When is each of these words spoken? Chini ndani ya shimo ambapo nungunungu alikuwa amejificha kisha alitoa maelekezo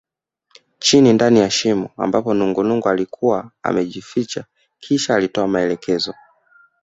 Chini 0.79 1.13
ndani 1.13 1.39
ya 1.39 1.49
shimo 1.49 1.89
ambapo 1.97 2.33
nungunungu 2.33 2.89
alikuwa 2.89 3.51
amejificha 3.63 4.45
kisha 4.79 5.15
alitoa 5.15 5.47
maelekezo 5.47 6.15